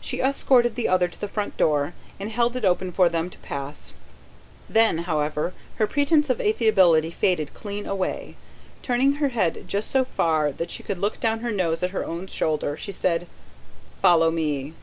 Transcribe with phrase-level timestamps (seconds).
[0.00, 3.38] She escorted the other to the front door, and held it open for them to
[3.38, 4.72] pass out.
[4.72, 8.36] Then, however, her pretence of affability faded clean away:
[8.84, 12.04] turning her head just so far that she could look down her nose at her
[12.04, 13.26] own shoulder, she said:
[14.00, 14.74] "Follow me!"